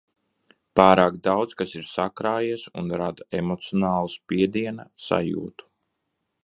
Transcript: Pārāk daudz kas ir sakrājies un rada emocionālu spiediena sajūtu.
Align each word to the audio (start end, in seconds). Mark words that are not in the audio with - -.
Pārāk 0.79 1.19
daudz 1.27 1.53
kas 1.59 1.75
ir 1.81 1.85
sakrājies 1.89 2.65
un 2.83 2.89
rada 3.03 3.29
emocionālu 3.41 4.13
spiediena 4.15 4.89
sajūtu. 5.09 5.71